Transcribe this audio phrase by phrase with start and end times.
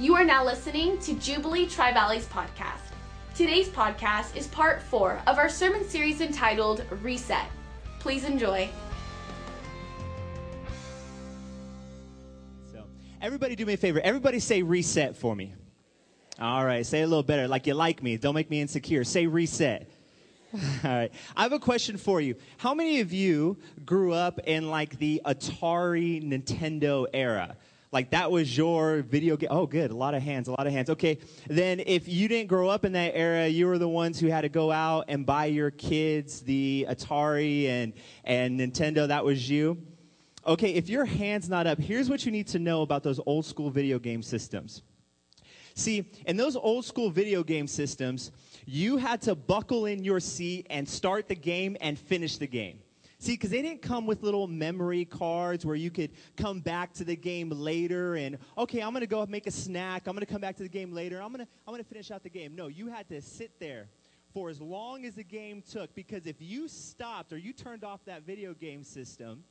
[0.00, 2.94] You are now listening to Jubilee Tri Valleys podcast.
[3.34, 7.46] Today's podcast is part four of our sermon series entitled Reset.
[7.98, 8.68] Please enjoy.
[12.72, 12.84] So,
[13.20, 14.00] everybody do me a favor.
[14.00, 15.52] Everybody say reset for me.
[16.40, 18.16] All right, say a little better, like you like me.
[18.18, 19.02] Don't make me insecure.
[19.02, 19.90] Say reset.
[20.54, 21.12] All right.
[21.36, 22.36] I have a question for you.
[22.56, 27.56] How many of you grew up in like the Atari Nintendo era?
[27.90, 29.48] Like that was your video game.
[29.50, 29.90] Oh, good.
[29.90, 30.90] A lot of hands, a lot of hands.
[30.90, 31.18] Okay.
[31.46, 34.42] Then if you didn't grow up in that era, you were the ones who had
[34.42, 39.08] to go out and buy your kids the Atari and, and Nintendo.
[39.08, 39.78] That was you.
[40.46, 40.74] Okay.
[40.74, 43.70] If your hand's not up, here's what you need to know about those old school
[43.70, 44.82] video game systems.
[45.74, 48.32] See, in those old school video game systems,
[48.66, 52.80] you had to buckle in your seat and start the game and finish the game.
[53.20, 57.04] See, because they didn't come with little memory cards where you could come back to
[57.04, 60.06] the game later and, okay, I'm going to go make a snack.
[60.06, 61.20] I'm going to come back to the game later.
[61.20, 62.54] I'm going to I'm going to finish out the game.
[62.54, 63.88] No, you had to sit there
[64.32, 68.04] for as long as the game took because if you stopped or you turned off
[68.04, 69.42] that video game system,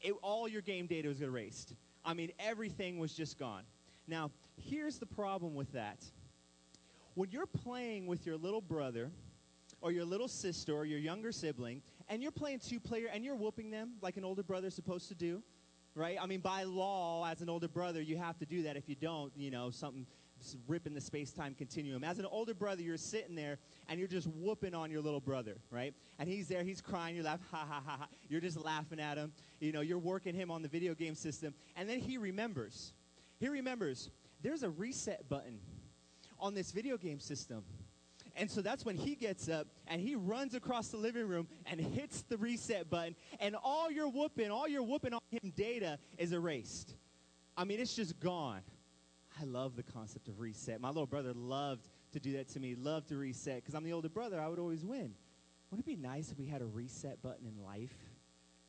[0.00, 1.74] it, all your game data was erased.
[2.06, 3.64] I mean, everything was just gone.
[4.06, 5.98] Now, here's the problem with that.
[7.14, 9.10] When you're playing with your little brother,
[9.84, 13.36] or your little sister or your younger sibling, and you're playing two player and you're
[13.36, 15.42] whooping them like an older brother is supposed to do,
[15.94, 16.16] right?
[16.20, 18.76] I mean, by law, as an older brother, you have to do that.
[18.76, 20.06] If you don't, you know, something
[20.66, 22.04] ripping the space time continuum.
[22.04, 25.56] As an older brother, you're sitting there and you're just whooping on your little brother,
[25.70, 25.94] right?
[26.18, 28.08] And he's there, he's crying, you're laughing, ha ha ha ha.
[28.28, 29.32] You're just laughing at him.
[29.60, 31.54] You know, you're working him on the video game system.
[31.76, 32.92] And then he remembers.
[33.38, 34.10] He remembers
[34.42, 35.58] there's a reset button
[36.38, 37.64] on this video game system.
[38.36, 41.80] And so that's when he gets up and he runs across the living room and
[41.80, 46.32] hits the reset button, and all your whooping, all your whooping on him data is
[46.32, 46.96] erased.
[47.56, 48.62] I mean, it's just gone.
[49.40, 50.80] I love the concept of reset.
[50.80, 53.92] My little brother loved to do that to me, loved to reset, because I'm the
[53.92, 55.14] older brother, I would always win.
[55.70, 57.94] Wouldn't it be nice if we had a reset button in life?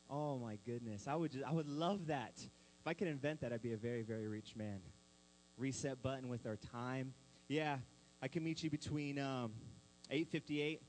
[0.10, 1.08] Oh my goodness.
[1.08, 2.34] I would just, I would love that.
[2.38, 4.80] If I could invent that, I'd be a very, very rich man.
[5.58, 7.14] Reset button with our time.
[7.48, 7.78] Yeah,
[8.26, 9.52] I can meet you between um,
[10.12, 10.80] 8:58,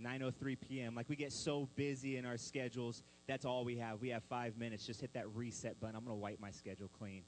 [0.00, 0.94] 9:03 p.m.
[0.94, 4.00] Like we get so busy in our schedules, that's all we have.
[4.00, 4.86] We have five minutes.
[4.86, 5.96] Just hit that reset button.
[5.96, 7.24] I'm gonna wipe my schedule clean.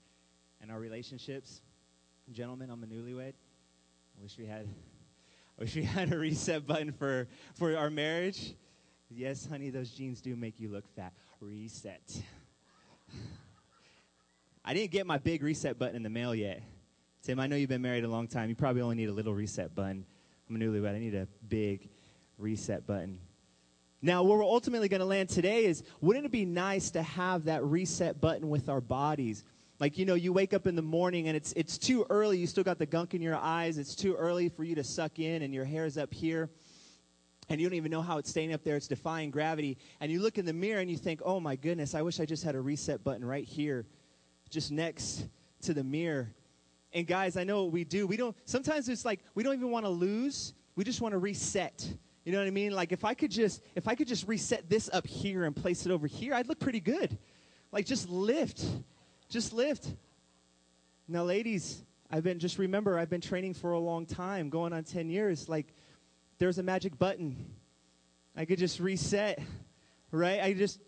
[0.61, 1.61] And our relationships,
[2.31, 3.33] gentlemen, I'm a newlywed.
[4.17, 4.69] I wish we had,
[5.59, 7.27] I wish we had a reset button for
[7.57, 8.55] for our marriage.
[9.11, 11.15] Yes, honey, those jeans do make you look fat.
[11.41, 12.23] Reset.
[14.65, 16.63] I didn't get my big reset button in the mail yet.
[17.23, 18.49] Tim, I know you've been married a long time.
[18.49, 20.05] You probably only need a little reset button.
[20.49, 20.93] I'm a newlywed.
[20.93, 21.89] I need a big
[22.37, 23.21] reset button.
[24.03, 27.45] Now, where we're ultimately going to land today is wouldn't it be nice to have
[27.45, 29.45] that reset button with our bodies?
[29.79, 32.39] Like, you know, you wake up in the morning and it's, it's too early.
[32.39, 33.79] You still got the gunk in your eyes.
[33.79, 36.51] It's too early for you to suck in, and your hair's up here.
[37.49, 38.77] And you don't even know how it's staying up there.
[38.77, 39.79] It's defying gravity.
[40.01, 42.25] And you look in the mirror and you think, oh my goodness, I wish I
[42.25, 43.87] just had a reset button right here,
[44.51, 45.27] just next
[45.63, 46.35] to the mirror.
[46.93, 48.07] And guys, I know what we do.
[48.07, 50.55] We don't, sometimes it's like we don't even want to lose.
[50.77, 51.87] We just want to reset.
[52.25, 52.73] You know what I mean?
[52.73, 55.87] Like if I could just, if I could just reset this up here and place
[55.87, 57.19] it over here, I'd look pretty good.
[57.73, 58.65] Like just lift,
[59.29, 59.87] just lift.
[61.09, 64.85] Now, ladies, I've been, just remember, I've been training for a long time, going on
[64.85, 65.49] 10 years.
[65.49, 65.75] Like
[66.39, 67.37] there's a magic button.
[68.37, 69.41] I could just reset,
[70.11, 70.41] right?
[70.41, 70.79] I just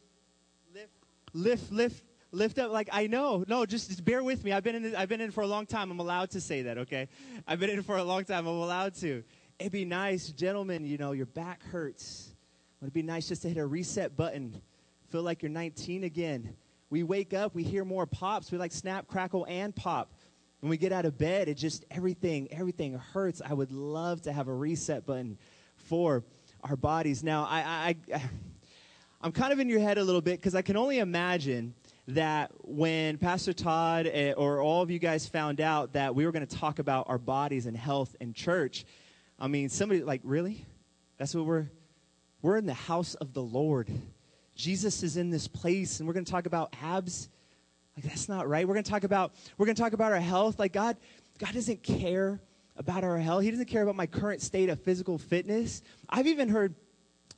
[0.73, 0.93] lift,
[1.33, 2.03] lift, lift,
[2.34, 3.45] lift up like i know.
[3.47, 4.53] No just, just bear with me.
[4.53, 5.91] I've been in it, i've been in for a long time.
[5.91, 7.09] I'm allowed to say that okay?
[7.47, 8.47] I've been in for a long time.
[8.47, 9.22] I'm allowed to.
[9.59, 12.34] It'd be nice gentlemen you know your back hurts.
[12.81, 14.61] Would it'd be nice just to hit a reset button?
[15.09, 16.55] Feel like you're 19 again.
[16.91, 18.50] We wake up we hear more pops.
[18.50, 20.12] We like snap crackle and pop.
[20.61, 23.41] When we get out of bed it just everything everything hurts.
[23.44, 25.39] I would love to have a reset button
[25.77, 26.25] for
[26.62, 27.23] our bodies.
[27.23, 28.23] Now i i, I
[29.23, 31.73] i'm kind of in your head a little bit because i can only imagine
[32.09, 36.33] that when Pastor Todd eh, or all of you guys found out that we were
[36.33, 38.85] going to talk about our bodies and health in church,
[39.39, 40.67] I mean, somebody like, really?
[41.17, 41.71] That's what we're,
[42.43, 43.89] we're in the house of the Lord.
[44.55, 47.29] Jesus is in this place, and we're going to talk about abs.
[47.97, 48.67] Like, that's not right.
[48.67, 50.59] We're going to talk about, we're going to talk about our health.
[50.59, 50.97] Like, God,
[51.39, 52.41] God doesn't care
[52.77, 53.45] about our health.
[53.45, 55.83] He doesn't care about my current state of physical fitness.
[56.09, 56.75] I've even heard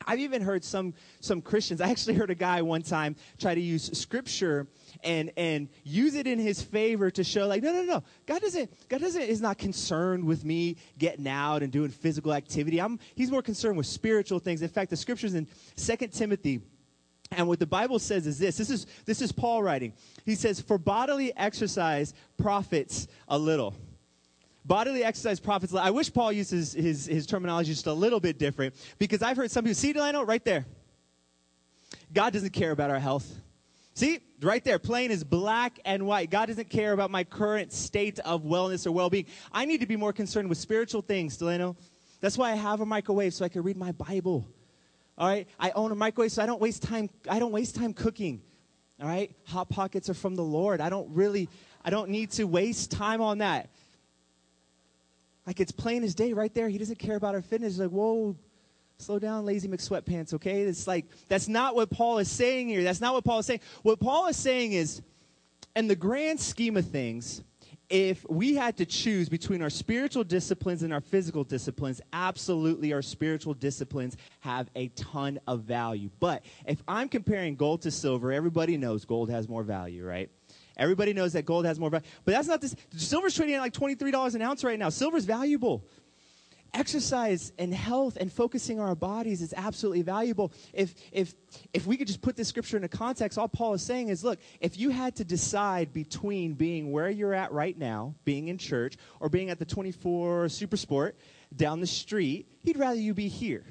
[0.06, 1.80] I've even heard some some Christians.
[1.80, 4.66] I actually heard a guy one time try to use scripture
[5.02, 8.70] and and use it in his favor to show like no no no God doesn't
[8.88, 12.80] God doesn't is not concerned with me getting out and doing physical activity.
[12.80, 14.62] I'm he's more concerned with spiritual things.
[14.62, 16.60] In fact, the scriptures in Second Timothy
[17.32, 18.56] and what the Bible says is this.
[18.56, 19.92] This is this is Paul writing.
[20.24, 23.74] He says for bodily exercise profits a little
[24.66, 25.74] bodily exercise profits.
[25.74, 29.50] I wish Paul uses his, his terminology just a little bit different because I've heard
[29.50, 30.66] some people, see, Delano, right there.
[32.12, 33.32] God doesn't care about our health.
[33.94, 36.30] See, right there, plain is black and white.
[36.30, 39.26] God doesn't care about my current state of wellness or well being.
[39.52, 41.76] I need to be more concerned with spiritual things, Delano.
[42.20, 44.46] That's why I have a microwave so I can read my Bible.
[45.16, 47.08] All right, I own a microwave so I don't waste time.
[47.28, 48.42] I don't waste time cooking.
[49.00, 50.80] All right, hot pockets are from the Lord.
[50.80, 51.48] I don't really,
[51.84, 53.70] I don't need to waste time on that.
[55.46, 56.68] Like it's plain as day right there.
[56.68, 57.74] He doesn't care about our fitness.
[57.74, 58.36] He's like, whoa,
[58.98, 60.62] slow down, lazy McSweatpants, okay?
[60.62, 62.82] It's like, that's not what Paul is saying here.
[62.82, 63.60] That's not what Paul is saying.
[63.82, 65.02] What Paul is saying is,
[65.74, 67.42] in the grand scheme of things,
[67.88, 73.02] if we had to choose between our spiritual disciplines and our physical disciplines, absolutely our
[73.02, 76.10] spiritual disciplines have a ton of value.
[76.18, 80.30] But if I'm comparing gold to silver, everybody knows gold has more value, right?
[80.76, 82.06] Everybody knows that gold has more value.
[82.24, 82.76] But that's not this.
[82.96, 84.88] Silver's trading at like $23 an ounce right now.
[84.90, 85.84] Silver's valuable
[86.76, 90.52] exercise and health and focusing our bodies is absolutely valuable.
[90.72, 91.34] If, if,
[91.72, 94.38] if we could just put this scripture into context, all Paul is saying is look,
[94.60, 98.96] if you had to decide between being where you're at right now, being in church,
[99.20, 101.16] or being at the 24 Super Sport
[101.54, 103.64] down the street, he'd rather you be here.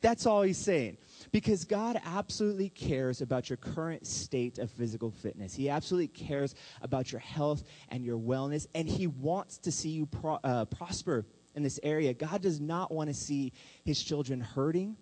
[0.00, 0.98] That's all he's saying.
[1.32, 5.54] Because God absolutely cares about your current state of physical fitness.
[5.54, 10.06] He absolutely cares about your health and your wellness, and He wants to see you
[10.06, 11.26] pro- uh, prosper
[11.56, 12.14] in this area.
[12.14, 13.52] God does not want to see
[13.84, 14.96] his children hurting.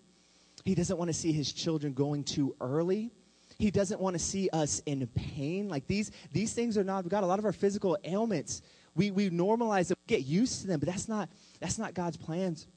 [0.63, 3.11] He doesn't want to see his children going too early.
[3.59, 5.69] He doesn't want to see us in pain.
[5.69, 8.61] Like these, these things are not, got a lot of our physical ailments.
[8.95, 11.29] We, we normalize them, get used to them, but that's not,
[11.59, 12.67] that's not God's plans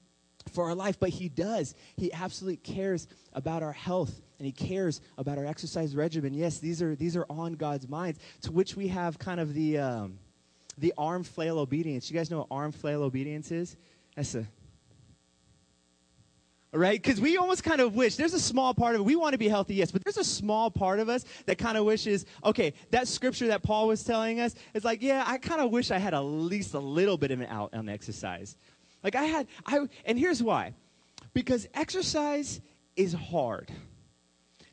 [0.49, 0.99] for our life.
[0.99, 1.75] But He does.
[1.97, 6.35] He absolutely cares about our health and He cares about our exercise regimen.
[6.35, 9.79] Yes, these are, these are on God's minds, to which we have kind of the,
[9.79, 10.19] um,
[10.79, 12.11] the arm flail obedience.
[12.11, 13.77] You guys know what arm flail obedience is?
[14.17, 14.47] That's a
[16.73, 17.01] right?
[17.03, 19.05] Because we almost kind of wish there's a small part of it.
[19.05, 21.79] We want to be healthy, yes, but there's a small part of us that kind
[21.79, 25.61] of wishes, okay, that scripture that Paul was telling us is like, yeah, I kind
[25.61, 28.57] of wish I had at least a little bit of an out on exercise.
[29.03, 30.75] Like I had, I, and here's why,
[31.33, 32.61] because exercise
[32.97, 33.71] is hard.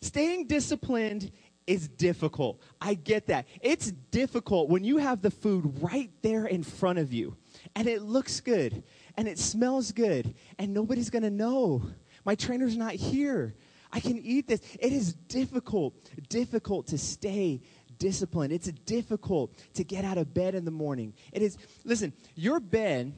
[0.02, 1.32] Staying disciplined
[1.68, 2.62] is difficult.
[2.80, 3.48] I get that.
[3.62, 7.36] It's difficult when you have the food right there in front of you
[7.76, 8.84] and it looks good
[9.18, 11.84] and it smells good and nobody's going to know.
[12.24, 13.56] My trainer's not here.
[13.92, 14.62] I can eat this.
[14.80, 15.96] It is difficult,
[16.30, 17.62] difficult to stay
[17.98, 18.52] disciplined.
[18.52, 21.14] It's difficult to get out of bed in the morning.
[21.32, 23.14] It is, listen, your bed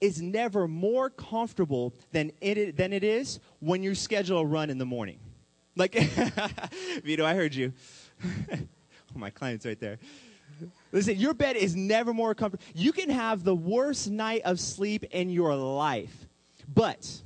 [0.00, 4.78] is never more comfortable than it, than it is when you schedule a run in
[4.78, 5.18] the morning.
[5.76, 5.94] Like,
[7.04, 7.72] Vito, I heard you.
[8.52, 8.58] oh,
[9.14, 9.98] my client's right there.
[10.92, 12.64] Listen, your bed is never more comfortable.
[12.74, 16.26] You can have the worst night of sleep in your life,
[16.74, 17.20] but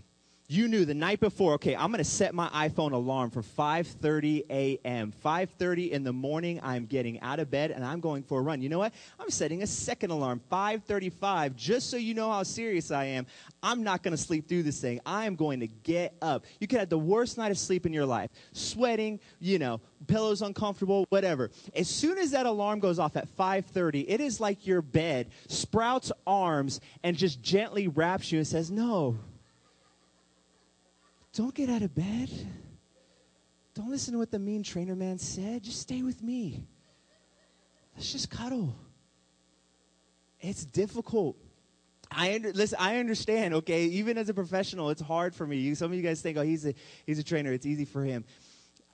[0.51, 4.45] you knew the night before okay i'm going to set my iphone alarm for 5.30
[4.51, 8.43] a.m 5.30 in the morning i'm getting out of bed and i'm going for a
[8.43, 8.63] run.
[8.63, 8.93] You know what?
[9.19, 13.27] I'm setting a second alarm 5.35 just so you know how serious i am.
[13.63, 15.01] I'm not going to sleep through this thing.
[15.05, 16.45] I am going to get up.
[16.61, 18.31] You could have the worst night of sleep in your life.
[18.53, 21.51] Sweating you know pillows uncomfortable whatever.
[21.75, 26.13] As soon as that alarm goes off at 5.30 it is like your bed sprouts
[26.27, 29.19] arms and just gently wraps you and says no
[31.41, 32.29] don't get out of bed.
[33.73, 35.63] Don't listen to what the mean trainer man said.
[35.63, 36.67] Just stay with me.
[37.97, 38.77] Let's just cuddle.
[40.39, 41.39] It's difficult.
[42.11, 42.77] I under, listen.
[42.79, 43.55] I understand.
[43.55, 45.75] Okay, even as a professional, it's hard for me.
[45.75, 46.75] Some of you guys think, "Oh, he's a
[47.07, 47.55] he's a trainer.
[47.55, 48.27] It's easy for him."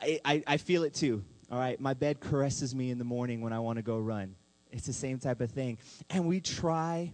[0.00, 1.24] I, I, I feel it too.
[1.50, 4.36] All right, my bed caresses me in the morning when I want to go run.
[4.70, 5.78] It's the same type of thing,
[6.10, 7.12] and we try,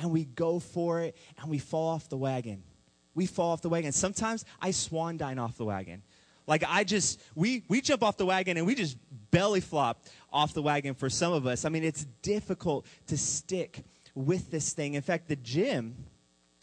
[0.00, 2.64] and we go for it, and we fall off the wagon
[3.14, 3.92] we fall off the wagon.
[3.92, 6.02] Sometimes I swan dine off the wagon.
[6.46, 8.96] Like I just we we jump off the wagon and we just
[9.30, 11.64] belly flop off the wagon for some of us.
[11.64, 14.94] I mean, it's difficult to stick with this thing.
[14.94, 15.94] In fact, the gym,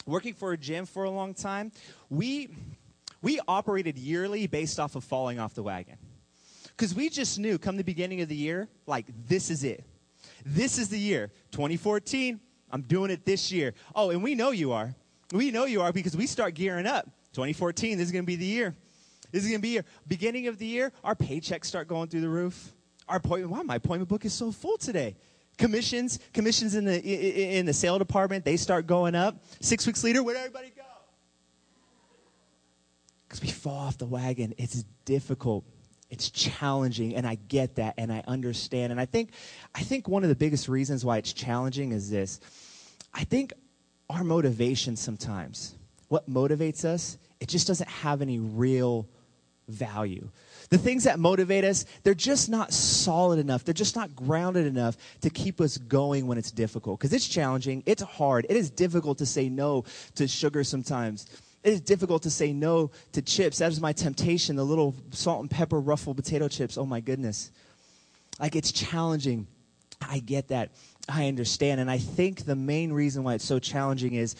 [0.06, 1.72] working for a gym for a long time,
[2.10, 2.50] we
[3.22, 5.96] we operated yearly based off of falling off the wagon.
[6.76, 9.84] Cuz we just knew come the beginning of the year, like this is it.
[10.44, 11.30] This is the year.
[11.52, 12.40] 2014,
[12.70, 13.74] I'm doing it this year.
[13.94, 14.94] Oh, and we know you are.
[15.32, 17.06] We know you are because we start gearing up.
[17.32, 18.74] 2014, this is going to be the year.
[19.30, 19.84] This is going to be year.
[20.08, 22.72] Beginning of the year, our paychecks start going through the roof.
[23.08, 25.16] Our appointment, wow, my appointment book is so full today.
[25.56, 29.36] Commissions, commissions in the in the sale department, they start going up.
[29.60, 30.82] Six weeks later, where'd everybody go?
[33.28, 34.54] Because we fall off the wagon.
[34.56, 35.64] It's difficult.
[36.08, 38.90] It's challenging, and I get that, and I understand.
[38.90, 39.30] And I think,
[39.74, 42.40] I think one of the biggest reasons why it's challenging is this
[43.12, 43.52] I think
[44.10, 45.74] our motivation sometimes,
[46.08, 49.06] what motivates us, it just doesn't have any real
[49.68, 50.28] value.
[50.70, 53.64] The things that motivate us, they're just not solid enough.
[53.64, 57.00] They're just not grounded enough to keep us going when it's difficult.
[57.00, 59.84] Because it's challenging, it's hard, it is difficult to say no
[60.16, 61.26] to sugar sometimes.
[61.62, 63.58] It is difficult to say no to chips.
[63.58, 66.78] That is my temptation, the little salt and pepper ruffled potato chips.
[66.78, 67.50] Oh my goodness.
[68.38, 69.46] Like it's challenging.
[70.00, 70.70] I get that.
[71.10, 71.80] I understand.
[71.80, 74.36] And I think the main reason why it's so challenging is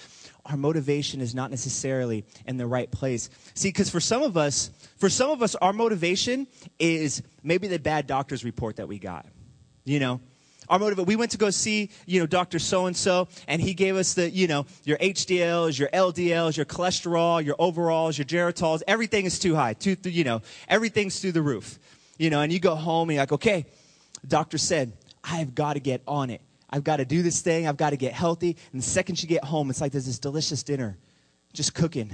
[0.46, 3.28] our motivation is not necessarily in the right place.
[3.54, 6.46] See, because for some of us, for some of us, our motivation
[6.78, 9.26] is maybe the bad doctor's report that we got.
[9.84, 10.20] You know,
[10.68, 12.58] our motive, we went to go see, you know, Dr.
[12.58, 17.56] So-and-so, and he gave us the, you know, your HDLs, your LDLs, your cholesterol, your
[17.58, 21.78] overalls, your geratols, everything is too high, too, you know, everything's through the roof.
[22.18, 23.66] You know, and you go home and you're like, okay,
[24.26, 24.92] doctor said,
[25.24, 26.42] I've got to get on it.
[26.70, 27.66] I've got to do this thing.
[27.66, 28.56] I've got to get healthy.
[28.72, 30.96] And the second you get home, it's like there's this delicious dinner
[31.52, 32.10] just cooking.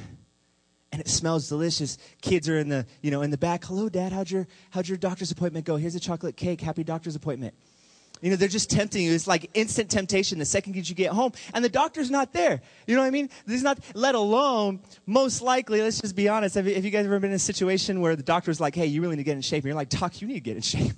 [0.92, 1.98] And it smells delicious.
[2.22, 3.64] Kids are in the, you know, in the back.
[3.64, 4.12] Hello, Dad.
[4.12, 5.76] How'd your, how'd your doctor's appointment go?
[5.76, 6.60] Here's a chocolate cake.
[6.60, 7.54] Happy doctor's appointment.
[8.22, 9.12] You know, they're just tempting you.
[9.12, 11.32] It's like instant temptation the second you get home.
[11.52, 12.62] And the doctor's not there.
[12.86, 13.28] You know what I mean?
[13.46, 16.54] He's not, let alone, most likely, let's just be honest.
[16.54, 18.86] Have you, have you guys ever been in a situation where the doctor's like, hey,
[18.86, 19.64] you really need to get in shape?
[19.64, 20.92] And you're like, Doc, you need to get in shape.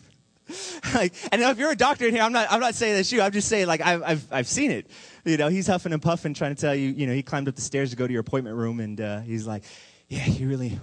[0.95, 3.21] like, and if you're a doctor in here, I'm not, I'm not saying that's you.
[3.21, 4.91] I'm just saying, like, I've, I've, I've seen it.
[5.25, 7.57] You know, he's huffing and puffing, trying to tell you, you know, he climbed up
[7.57, 9.65] the stairs to go to your appointment room, and uh, he's like,
[10.09, 10.79] yeah, you really,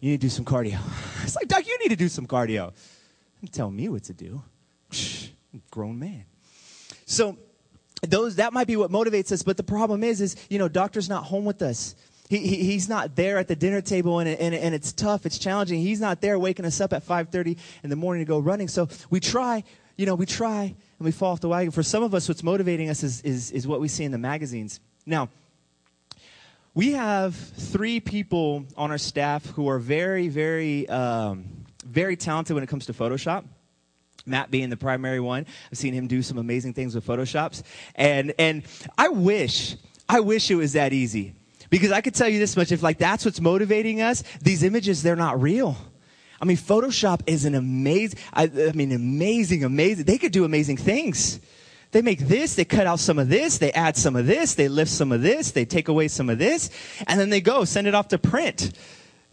[0.00, 0.78] you need to do some cardio.
[1.22, 2.72] It's like, Doc, you need to do some cardio.
[3.42, 4.42] Don't tell me what to do.
[5.70, 6.24] Grown man.
[7.04, 7.36] So,
[8.02, 11.08] those, that might be what motivates us, but the problem is, is, you know, doctor's
[11.08, 11.96] not home with us.
[12.28, 15.38] He, he, he's not there at the dinner table and, and, and it's tough it's
[15.38, 18.68] challenging he's not there waking us up at 5.30 in the morning to go running
[18.68, 19.64] so we try
[19.96, 22.42] you know we try and we fall off the wagon for some of us what's
[22.42, 25.28] motivating us is, is, is what we see in the magazines now
[26.74, 31.46] we have three people on our staff who are very very um,
[31.86, 33.44] very talented when it comes to photoshop
[34.28, 35.46] Matt being the primary one.
[35.72, 37.62] I've seen him do some amazing things with Photoshops.
[37.94, 38.62] And, and
[38.96, 39.76] I wish,
[40.08, 41.34] I wish it was that easy.
[41.70, 45.02] Because I could tell you this much if, like, that's what's motivating us, these images,
[45.02, 45.76] they're not real.
[46.40, 50.04] I mean, Photoshop is an amazing, I, I mean, amazing, amazing.
[50.04, 51.40] They could do amazing things.
[51.90, 54.68] They make this, they cut out some of this, they add some of this, they
[54.68, 56.70] lift some of this, they take away some of this,
[57.06, 58.72] and then they go send it off to print.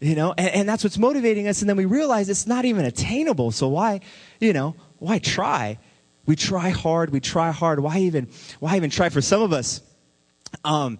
[0.00, 1.62] You know, and, and that's what's motivating us.
[1.62, 3.50] And then we realize it's not even attainable.
[3.50, 4.00] So why,
[4.40, 5.78] you know, why try?
[6.26, 7.80] We try hard, we try hard.
[7.80, 8.28] Why even,
[8.58, 9.08] why even try?
[9.10, 9.80] For some of us,
[10.64, 10.98] um,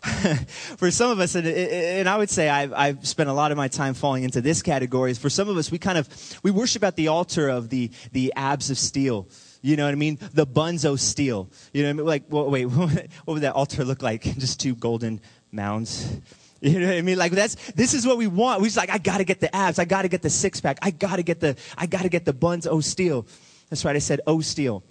[0.78, 3.58] for some of us, and, and I would say I've, I've, spent a lot of
[3.58, 5.12] my time falling into this category.
[5.12, 6.08] For some of us, we kind of
[6.42, 9.28] we worship at the altar of the the abs of steel.
[9.60, 10.18] You know what I mean?
[10.32, 11.50] The buns of steel.
[11.74, 12.06] You know what I mean?
[12.06, 14.22] Like, well, wait, what would that altar look like?
[14.22, 15.20] Just two golden
[15.52, 16.08] mounds.
[16.62, 17.16] You know what I mean?
[17.16, 18.60] Like that's this is what we want.
[18.60, 19.78] We just like I got to get the abs.
[19.78, 20.78] I got to get the six pack.
[20.82, 22.66] I got to get the I got to get the buns.
[22.66, 23.26] Oh steel.
[23.70, 23.96] That's right.
[23.96, 24.82] I said oh steel.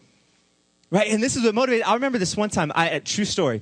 [0.89, 1.11] Right.
[1.11, 1.85] And this is what motivated.
[1.85, 2.71] I remember this one time.
[2.73, 3.61] I true story.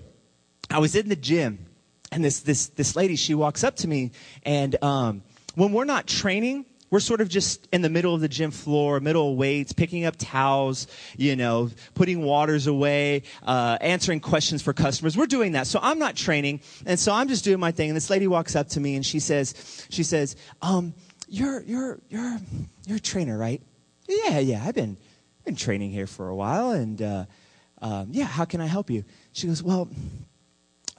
[0.69, 1.65] I was in the gym,
[2.11, 4.11] and this this this lady she walks up to me,
[4.43, 5.23] and um,
[5.55, 8.99] when we're not training, we're sort of just in the middle of the gym floor,
[8.99, 14.73] middle of weights, picking up towels, you know, putting waters away, uh, answering questions for
[14.73, 15.17] customers.
[15.17, 15.67] We're doing that.
[15.67, 17.89] So I'm not training, and so I'm just doing my thing.
[17.89, 20.93] And this lady walks up to me and she says, she says, um,
[21.27, 22.37] "You're you're you're
[22.85, 23.61] you're a trainer, right?"
[24.07, 24.63] Yeah, yeah.
[24.65, 24.97] I've been
[25.45, 27.25] been training here for a while, and uh,
[27.81, 28.25] um, yeah.
[28.25, 29.03] How can I help you?
[29.31, 29.89] She goes, "Well."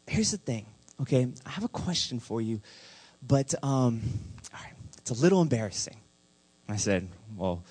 [0.08, 0.66] Here's the thing,
[1.02, 1.28] okay?
[1.46, 2.60] I have a question for you,
[3.26, 4.00] but um,
[4.98, 5.96] it's a little embarrassing.
[6.68, 7.62] I said, well,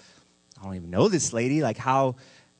[0.59, 1.61] I don't even know this lady.
[1.61, 2.15] Like, how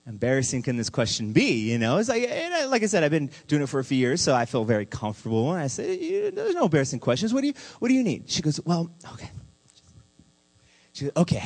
[0.06, 1.70] embarrassing can this question be?
[1.72, 3.98] You know, it's like, I, like I said, I've been doing it for a few
[3.98, 5.52] years, so I feel very comfortable.
[5.52, 6.00] And I said,
[6.36, 7.34] there's no embarrassing questions.
[7.34, 8.30] What do you, what do you need?
[8.30, 9.30] She goes, well, okay.
[10.94, 11.44] She goes, okay.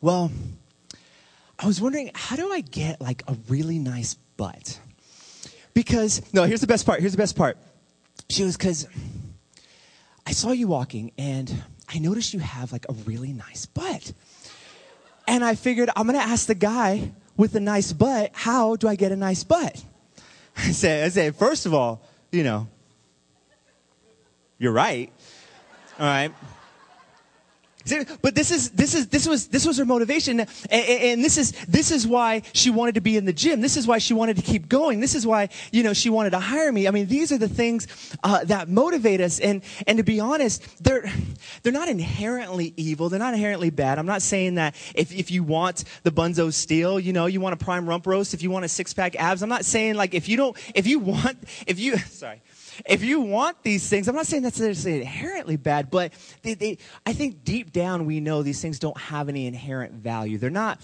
[0.00, 0.30] Well,
[1.58, 4.78] I was wondering, how do I get like a really nice butt?
[5.74, 7.00] Because, no, here's the best part.
[7.00, 7.58] Here's the best part.
[8.30, 8.86] She was, because
[10.26, 14.12] I saw you walking and I noticed you have like a really nice butt.
[15.26, 18.88] And I figured I'm going to ask the guy with a nice butt, how do
[18.88, 19.84] I get a nice butt?
[20.56, 22.00] I said, I said, first of all,
[22.30, 22.68] you know,
[24.58, 25.10] you're right.
[25.98, 26.32] All right.
[28.22, 31.52] But this is this is this was this was her motivation, and, and, this is
[31.66, 33.60] this is why she wanted to be in the gym.
[33.60, 35.00] This is why she wanted to keep going.
[35.00, 36.88] This is why you know she wanted to hire me.
[36.88, 37.86] I mean, these are the things
[38.22, 39.38] uh, that motivate us.
[39.38, 41.04] And and to be honest, they're
[41.62, 43.10] they're not inherently evil.
[43.10, 43.98] They're not inherently bad.
[43.98, 47.40] I'm not saying that if if you want the Buns of Steel, you know, you
[47.40, 49.42] want a prime rump roast, if you want a six pack abs.
[49.42, 51.36] I'm not saying like if you don't if you want
[51.66, 52.40] if you sorry
[52.86, 56.12] if you want these things, I'm not saying that's inherently bad, but
[56.42, 60.38] they, they, I think deep down we know these things don't have any inherent value.
[60.38, 60.80] They're not,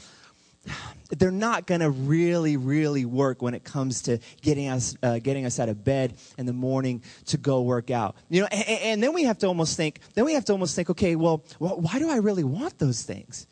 [1.11, 5.47] they're not going to really, really work when it comes to getting us, uh, getting
[5.47, 8.17] us out of bed in the morning to go work out.
[8.29, 10.77] You know, and, and, then we have to almost think, then we have to almost
[10.77, 13.47] think, okay, well, why do I really want those things?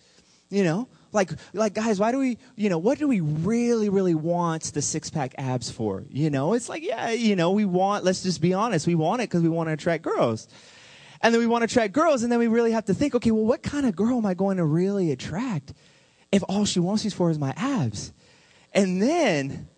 [0.50, 4.15] You know, like, like guys, why do we, you know, what do we really, really
[4.15, 6.05] want the six pack abs for?
[6.11, 9.23] You know, it's like, yeah, you know, we want, let's just be honest, we want
[9.23, 10.49] it because we want to attract girls.
[11.21, 13.33] And then we want to attract girls, and then we really have to think, okay,
[13.33, 15.73] well, what kind of girl am I going to really attract
[16.31, 18.12] if all she wants these for is my abs?
[18.73, 19.69] And then,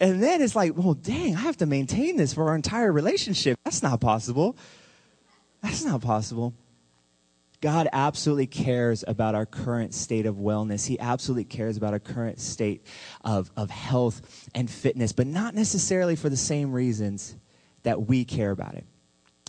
[0.00, 3.58] and then it's like, well, dang, I have to maintain this for our entire relationship.
[3.64, 4.56] That's not possible.
[5.62, 6.54] That's not possible.
[7.60, 10.86] God absolutely cares about our current state of wellness.
[10.86, 12.84] He absolutely cares about our current state
[13.24, 17.34] of, of health and fitness, but not necessarily for the same reasons
[17.82, 18.84] that we care about it.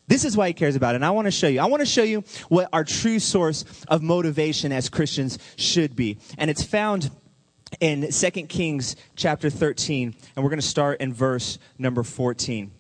[0.07, 0.97] This is why he cares about it.
[0.97, 1.59] And I want to show you.
[1.59, 6.17] I want to show you what our true source of motivation as Christians should be.
[6.37, 7.11] And it's found
[7.81, 10.15] in 2 Kings chapter 13.
[10.35, 12.71] And we're going to start in verse number 14.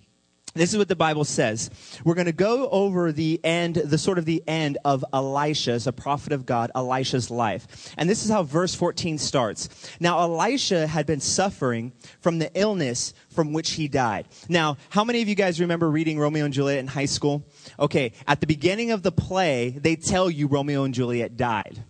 [0.57, 1.69] This is what the Bible says.
[2.03, 5.93] We're going to go over the end, the sort of the end of Elisha's, a
[5.93, 7.93] prophet of God, Elisha's life.
[7.97, 9.69] And this is how verse 14 starts.
[9.99, 14.27] Now, Elisha had been suffering from the illness from which he died.
[14.49, 17.45] Now, how many of you guys remember reading Romeo and Juliet in high school?
[17.79, 21.83] Okay, at the beginning of the play, they tell you Romeo and Juliet died.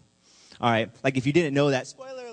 [0.59, 2.26] All right, like if you didn't know that, spoiler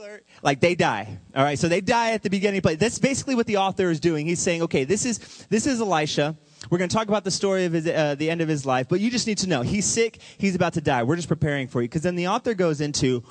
[0.44, 1.18] like they die.
[1.34, 2.60] All right, so they die at the beginning.
[2.60, 4.26] But that's basically what the author is doing.
[4.26, 6.36] He's saying, okay, this is this is Elisha.
[6.70, 8.88] We're going to talk about the story of his, uh, the end of his life,
[8.88, 10.20] but you just need to know he's sick.
[10.38, 11.02] He's about to die.
[11.02, 13.22] We're just preparing for you because then the author goes into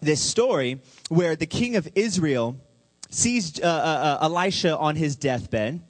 [0.00, 2.56] this story where the king of Israel
[3.10, 5.80] sees uh, uh, uh Elisha on his deathbed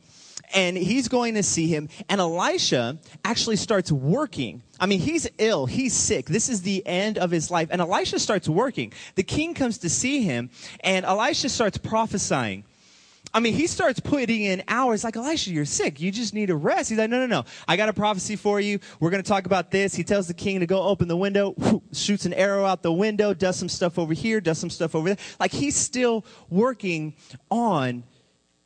[0.55, 1.89] and he's going to see him.
[2.09, 4.63] And Elisha actually starts working.
[4.79, 6.27] I mean, he's ill, he's sick.
[6.27, 7.69] This is the end of his life.
[7.71, 8.93] And Elisha starts working.
[9.15, 12.65] The king comes to see him, and Elisha starts prophesying.
[13.35, 16.01] I mean, he starts putting in hours like, Elisha, you're sick.
[16.01, 16.89] You just need a rest.
[16.89, 17.45] He's like, no, no, no.
[17.69, 18.79] I got a prophecy for you.
[18.99, 19.95] We're going to talk about this.
[19.95, 21.55] He tells the king to go open the window,
[21.93, 25.09] shoots an arrow out the window, does some stuff over here, does some stuff over
[25.09, 25.19] there.
[25.39, 27.15] Like he's still working
[27.51, 28.05] on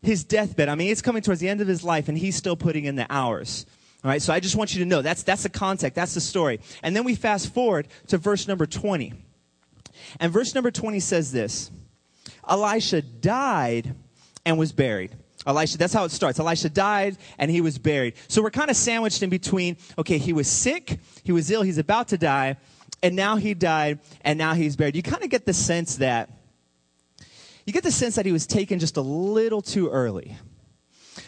[0.03, 0.69] his deathbed.
[0.69, 2.97] I mean, it's coming towards the end of his life, and he's still putting in
[2.97, 3.67] the hours.
[4.03, 6.23] All right, so I just want you to know that's, that's the context, that's the
[6.23, 6.61] story.
[6.83, 9.13] And then we fast forward to verse number 20.
[10.19, 11.71] And verse number 20 says this
[12.49, 13.95] Elisha died
[14.47, 15.15] and was buried.
[15.47, 16.39] Elisha, that's how it starts.
[16.39, 18.15] Elisha died and he was buried.
[18.29, 21.79] So we're kind of sandwiched in between, okay, he was sick, he was ill, he's
[21.79, 22.57] about to die,
[23.03, 24.97] and now he died, and now he's buried.
[24.97, 26.31] You kind of get the sense that
[27.67, 30.37] you get the sense that he was taken just a little too early.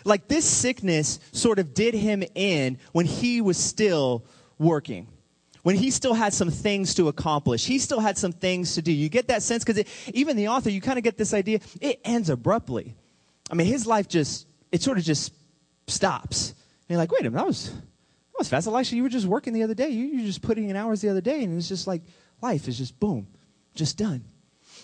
[0.04, 4.24] Like this sickness sort of did him in when he was still
[4.58, 5.08] working.
[5.62, 8.90] When he still had some things to accomplish, he still had some things to do.
[8.90, 12.00] You get that sense because even the author, you kind of get this idea, it
[12.04, 12.96] ends abruptly.
[13.50, 15.32] I mean, his life just, it sort of just
[15.86, 16.50] stops.
[16.50, 18.66] And you're like, wait a minute, that was, that was fast.
[18.66, 19.90] Elisha, you were just working the other day.
[19.90, 22.02] You, you were just putting in hours the other day, and it's just like
[22.40, 23.28] life is just boom,
[23.74, 24.24] just done.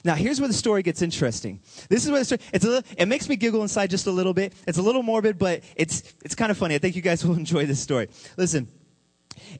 [0.05, 1.61] Now, here's where the story gets interesting.
[1.89, 4.11] This is where the story, it's a little, it makes me giggle inside just a
[4.11, 4.53] little bit.
[4.67, 6.75] It's a little morbid, but it's, it's kind of funny.
[6.75, 8.09] I think you guys will enjoy this story.
[8.37, 8.69] Listen,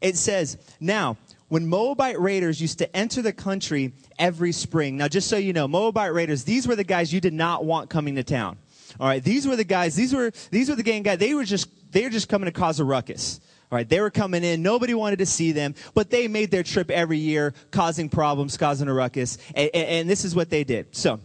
[0.01, 1.17] it says, now,
[1.49, 4.99] when Moabite raiders used to enter the country every spring.
[4.99, 7.91] Now, just so you know, Moabite raiders, these were the guys you did not want
[7.91, 8.59] coming to town.
[9.01, 11.19] All right, these were the guys, these were, these were the gang guys.
[11.19, 13.41] They were just, they were just coming to cause a ruckus.
[13.71, 14.63] All right, they were coming in.
[14.63, 18.89] Nobody wanted to see them, but they made their trip every year, causing problems, causing
[18.89, 19.37] a ruckus.
[19.55, 20.97] And, and, this is what they did.
[20.97, 21.21] So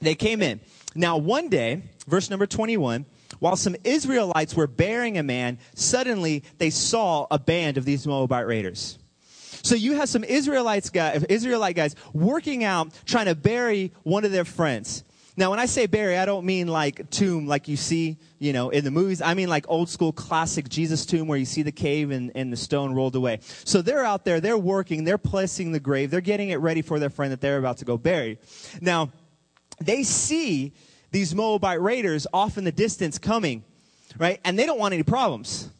[0.00, 0.60] they came in.
[0.94, 3.06] Now, one day, verse number 21,
[3.38, 8.46] while some Israelites were burying a man, suddenly they saw a band of these Moabite
[8.46, 8.98] raiders.
[9.62, 14.32] So you have some Israelites guy, Israelite guys working out, trying to bury one of
[14.32, 15.04] their friends.
[15.40, 18.68] Now, when I say bury, I don't mean like tomb like you see, you know,
[18.68, 19.22] in the movies.
[19.22, 22.52] I mean like old school classic Jesus tomb where you see the cave and, and
[22.52, 23.38] the stone rolled away.
[23.64, 26.98] So they're out there, they're working, they're placing the grave, they're getting it ready for
[26.98, 28.38] their friend that they're about to go bury.
[28.82, 29.12] Now,
[29.80, 30.74] they see
[31.10, 33.64] these Moabite raiders off in the distance coming,
[34.18, 34.40] right?
[34.44, 35.70] And they don't want any problems.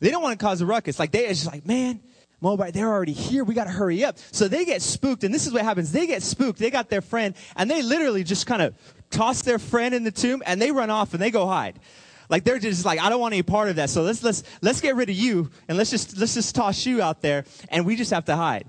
[0.00, 0.98] They don't want to cause a ruckus.
[0.98, 2.00] Like they, it's just like, man,
[2.40, 3.42] Moabite, they're already here.
[3.42, 4.18] We got to hurry up.
[4.32, 5.92] So they get spooked, and this is what happens.
[5.92, 6.58] They get spooked.
[6.58, 8.74] They got their friend, and they literally just kind of
[9.14, 11.78] toss their friend in the tomb, and they run off and they go hide.
[12.28, 13.90] Like they're just like, I don't want any part of that.
[13.90, 17.02] So let's let's let's get rid of you, and let's just let's just toss you
[17.02, 18.66] out there, and we just have to hide.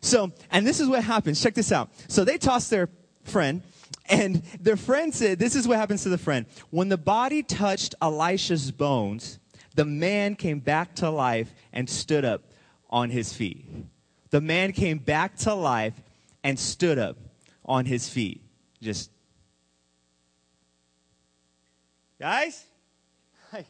[0.00, 1.40] So, and this is what happens.
[1.42, 1.90] Check this out.
[2.08, 2.88] So they toss their
[3.24, 3.62] friend,
[4.08, 6.46] and their friend said, This is what happens to the friend.
[6.70, 9.38] When the body touched Elisha's bones,
[9.74, 12.42] the man came back to life and stood up
[12.90, 13.64] on his feet.
[14.30, 15.94] The man came back to life
[16.42, 17.16] and stood up
[17.64, 18.42] on his feet.
[18.80, 19.10] Just,
[22.20, 22.64] guys?
[23.52, 23.66] Like,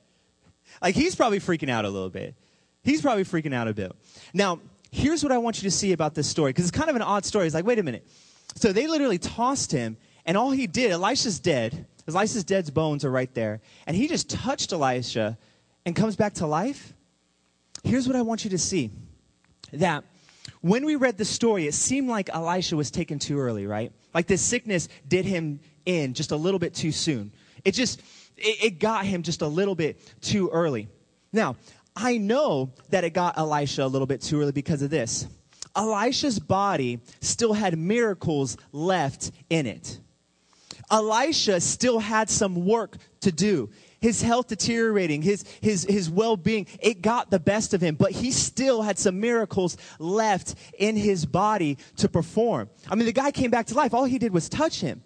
[0.81, 2.35] like he's probably freaking out a little bit.
[2.83, 3.93] He's probably freaking out a bit.
[4.33, 6.97] Now, here's what I want you to see about this story, because it's kind of
[6.97, 7.47] an odd story.
[7.47, 8.07] It's like, wait a minute.
[8.55, 11.87] So they literally tossed him, and all he did, Elisha's dead.
[12.09, 13.61] Elisha's dead's bones are right there.
[13.87, 15.37] And he just touched Elisha
[15.85, 16.95] and comes back to life.
[17.85, 18.91] Here's what I want you to see
[19.73, 20.05] that
[20.63, 23.93] when we read the story, it seemed like Elisha was taken too early, right?
[24.15, 27.31] Like this sickness did him in just a little bit too soon.
[27.65, 28.01] It just,
[28.39, 30.89] it, it got him just a little bit too early.
[31.33, 31.57] Now,
[31.95, 35.27] I know that it got Elisha a little bit too early because of this.
[35.75, 40.01] Elisha's body still had miracles left in it.
[40.91, 43.71] Elisha still had some work to do.
[44.01, 48.13] His health deteriorating, his, his, his well being, it got the best of him, but
[48.13, 52.71] he still had some miracles left in his body to perform.
[52.89, 53.95] I mean, the guy came back to life.
[53.95, 55.03] All he did was touch him.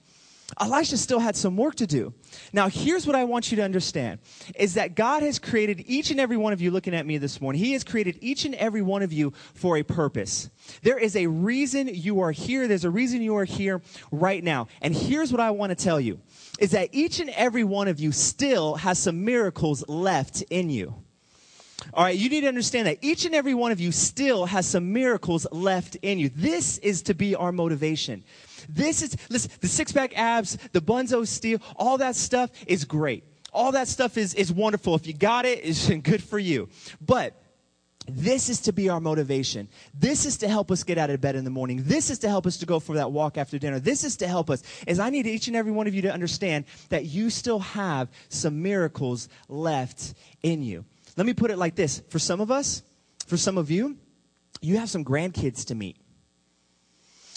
[0.61, 2.13] Elisha still had some work to do.
[2.53, 4.21] Now, here's what I want you to understand
[4.55, 7.41] is that God has created each and every one of you looking at me this
[7.41, 7.63] morning.
[7.63, 10.51] He has created each and every one of you for a purpose.
[10.83, 12.69] There is a reason you are here.
[12.69, 14.69] There's a reason you are here right now.
[14.81, 16.21] And here's what I want to tell you
[16.59, 20.95] is that each and every one of you still has some miracles left in you.
[21.95, 24.67] All right, you need to understand that each and every one of you still has
[24.67, 26.31] some miracles left in you.
[26.35, 28.23] This is to be our motivation.
[28.69, 32.85] This is, listen, the six pack abs, the Buns of Steel, all that stuff is
[32.85, 33.25] great.
[33.53, 34.95] All that stuff is, is wonderful.
[34.95, 36.69] If you got it, it's good for you.
[37.01, 37.39] But
[38.09, 39.69] this is to be our motivation.
[39.95, 41.83] This is to help us get out of bed in the morning.
[41.85, 43.79] This is to help us to go for that walk after dinner.
[43.79, 44.63] This is to help us.
[44.87, 48.09] Is I need each and every one of you to understand that you still have
[48.29, 50.85] some miracles left in you.
[51.17, 52.03] Let me put it like this.
[52.09, 52.83] For some of us,
[53.27, 53.97] for some of you,
[54.61, 55.97] you have some grandkids to meet.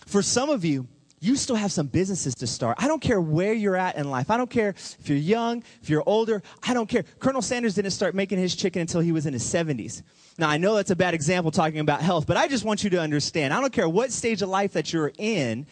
[0.08, 0.88] For some of you,
[1.20, 2.78] you still have some businesses to start.
[2.80, 4.30] I don't care where you're at in life.
[4.30, 6.44] I don't care if you're young, if you're older.
[6.68, 7.04] I don't care.
[7.20, 10.04] Colonel Sanders didn't start making his chicken until he was in his 70s.
[10.38, 12.90] Now, I know that's a bad example talking about health, but I just want you
[12.92, 13.54] to understand.
[13.54, 15.66] I don't care what stage of life that you're in.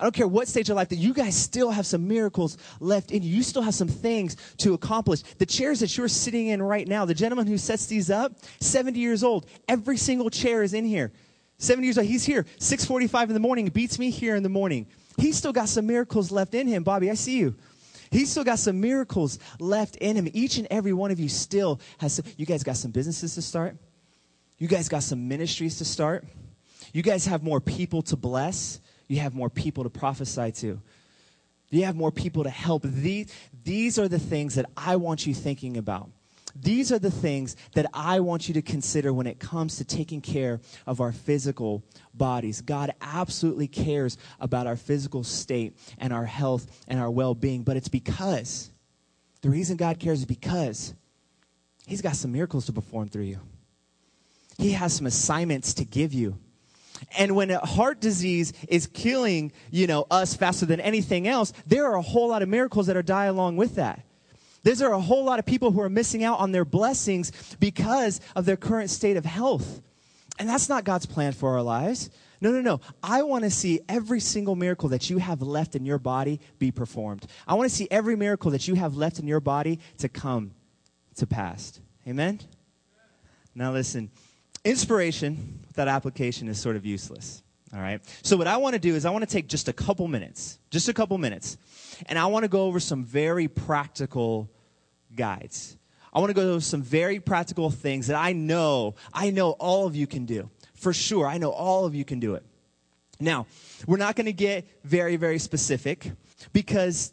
[0.00, 3.10] I don't care what stage of life that you guys still have some miracles left
[3.10, 3.36] in you.
[3.36, 5.20] You still have some things to accomplish.
[5.36, 8.98] The chairs that you're sitting in right now, the gentleman who sets these up, 70
[8.98, 11.12] years old, every single chair is in here.
[11.60, 12.06] 70 years old.
[12.06, 12.44] He's here.
[12.58, 13.68] 6:45 in the morning.
[13.68, 14.86] Beats me here in the morning.
[15.18, 16.82] He's still got some miracles left in him.
[16.82, 17.54] Bobby, I see you.
[18.10, 20.28] He's still got some miracles left in him.
[20.32, 22.14] Each and every one of you still has.
[22.14, 23.76] Some, you guys got some businesses to start.
[24.58, 26.24] You guys got some ministries to start.
[26.92, 28.80] You guys have more people to bless.
[29.06, 30.80] You have more people to prophesy to.
[31.68, 32.82] You have more people to help.
[32.82, 33.32] These,
[33.64, 36.10] these are the things that I want you thinking about.
[36.54, 40.20] These are the things that I want you to consider when it comes to taking
[40.20, 41.84] care of our physical
[42.14, 42.60] bodies.
[42.60, 47.76] God absolutely cares about our physical state and our health and our well being, but
[47.76, 48.70] it's because
[49.42, 50.94] the reason God cares is because
[51.86, 53.40] He's got some miracles to perform through you,
[54.58, 56.38] He has some assignments to give you.
[57.16, 61.96] And when heart disease is killing, you know, us faster than anything else, there are
[61.96, 64.04] a whole lot of miracles that are die along with that.
[64.62, 68.44] There's a whole lot of people who are missing out on their blessings because of
[68.44, 69.82] their current state of health.
[70.38, 72.10] And that's not God's plan for our lives.
[72.40, 72.80] No, no, no.
[73.02, 76.70] I want to see every single miracle that you have left in your body be
[76.70, 77.26] performed.
[77.46, 80.52] I want to see every miracle that you have left in your body to come
[81.16, 81.80] to pass.
[82.06, 82.40] Amen?
[83.54, 84.10] Now, listen
[84.64, 87.42] inspiration without application is sort of useless.
[87.72, 88.00] All right?
[88.22, 90.58] So, what I want to do is I want to take just a couple minutes,
[90.70, 91.56] just a couple minutes,
[92.06, 94.50] and I want to go over some very practical
[95.14, 95.76] guides.
[96.12, 99.86] I want to go over some very practical things that I know, I know all
[99.86, 100.50] of you can do.
[100.74, 102.44] For sure, I know all of you can do it.
[103.20, 103.46] Now,
[103.86, 106.10] we're not going to get very, very specific
[106.52, 107.12] because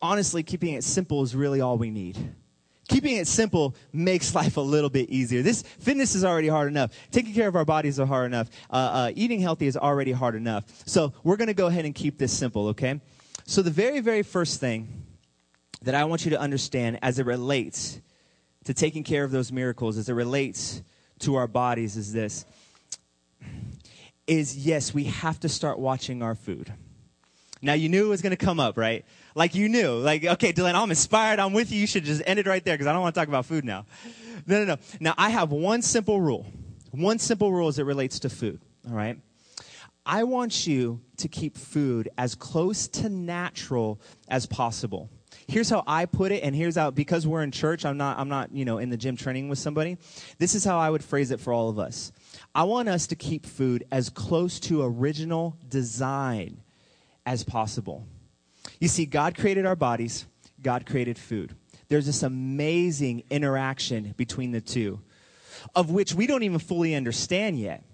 [0.00, 2.18] honestly, keeping it simple is really all we need.
[2.88, 5.40] Keeping it simple makes life a little bit easier.
[5.40, 6.90] This fitness is already hard enough.
[7.10, 8.50] Taking care of our bodies are hard enough.
[8.68, 10.64] Uh, uh, eating healthy is already hard enough.
[10.84, 13.00] So we're going to go ahead and keep this simple, okay?
[13.52, 15.04] So the very, very first thing
[15.82, 18.00] that I want you to understand as it relates
[18.64, 20.82] to taking care of those miracles, as it relates
[21.18, 22.46] to our bodies, is this:
[24.26, 26.72] is yes, we have to start watching our food.
[27.60, 29.04] Now, you knew it was going to come up, right?
[29.34, 29.98] Like, you knew.
[29.98, 31.38] Like, okay, Delano, I'm inspired.
[31.38, 31.78] I'm with you.
[31.78, 33.66] You should just end it right there because I don't want to talk about food
[33.66, 33.84] now.
[34.46, 34.76] No, no, no.
[34.98, 36.46] Now, I have one simple rule.
[36.90, 39.18] One simple rule as it relates to food, all right?
[40.04, 45.10] I want you to keep food as close to natural as possible.
[45.46, 48.28] Here's how I put it, and here's how because we're in church, I'm not I'm
[48.28, 49.98] not, you know, in the gym training with somebody.
[50.38, 52.12] This is how I would phrase it for all of us.
[52.54, 56.62] I want us to keep food as close to original design
[57.24, 58.06] as possible.
[58.80, 60.26] You see, God created our bodies,
[60.60, 61.54] God created food.
[61.88, 65.00] There's this amazing interaction between the two,
[65.74, 67.84] of which we don't even fully understand yet.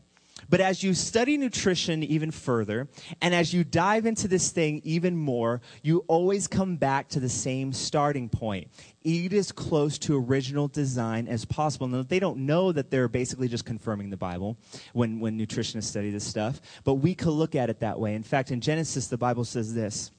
[0.48, 2.88] But as you study nutrition even further,
[3.20, 7.28] and as you dive into this thing even more, you always come back to the
[7.28, 8.68] same starting point.
[9.02, 11.86] Eat as close to original design as possible.
[11.86, 14.56] Now, they don't know that they're basically just confirming the Bible
[14.92, 18.14] when, when nutritionists study this stuff, but we could look at it that way.
[18.14, 20.10] In fact, in Genesis, the Bible says this.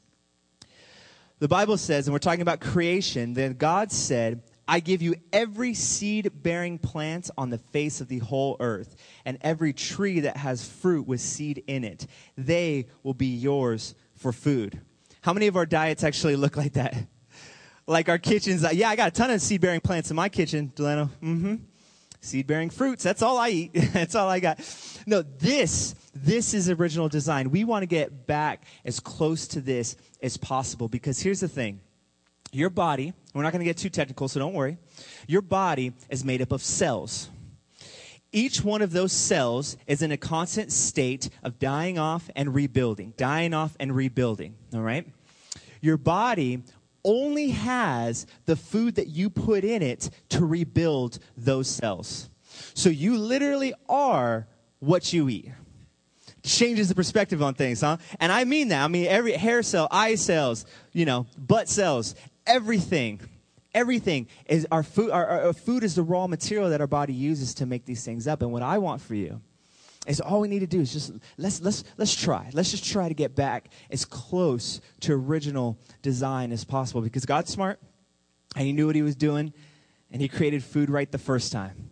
[1.39, 5.73] The Bible says, and we're talking about creation, that God said, I give you every
[5.73, 10.63] seed bearing plant on the face of the whole earth, and every tree that has
[10.63, 12.05] fruit with seed in it.
[12.37, 14.79] They will be yours for food.
[15.21, 16.95] How many of our diets actually look like that?
[17.87, 20.29] Like our kitchens, uh, yeah, I got a ton of seed bearing plants in my
[20.29, 21.09] kitchen, Delano.
[21.23, 21.55] Mm hmm.
[22.21, 23.71] Seed bearing fruits, that's all I eat.
[23.93, 24.59] that's all I got.
[25.07, 27.49] No, this, this is original design.
[27.49, 31.81] We want to get back as close to this as possible because here's the thing
[32.51, 34.77] your body, we're not going to get too technical, so don't worry.
[35.27, 37.29] Your body is made up of cells.
[38.31, 43.13] Each one of those cells is in a constant state of dying off and rebuilding,
[43.17, 45.07] dying off and rebuilding, all right?
[45.81, 46.63] Your body
[47.03, 52.29] only has the food that you put in it to rebuild those cells.
[52.73, 54.47] So you literally are
[54.79, 55.51] what you eat
[56.49, 57.97] changes the perspective on things, huh?
[58.19, 58.83] And I mean that.
[58.83, 63.21] I mean every hair cell, eye cells, you know, butt cells, everything
[63.73, 67.53] everything is our food our, our, food is the raw material that our body uses
[67.53, 68.41] to make these things up.
[68.41, 69.41] And what i want for you
[70.07, 72.49] is all we need to do is just let's let's let's try.
[72.53, 77.01] Let's just try to get back as close to original design as possible.
[77.01, 77.79] Because god's smart
[78.55, 79.53] and he knew what he was doing
[80.11, 81.91] and he created food right the first time.